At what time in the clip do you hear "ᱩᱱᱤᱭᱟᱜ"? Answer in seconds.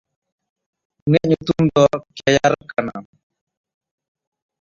1.05-1.25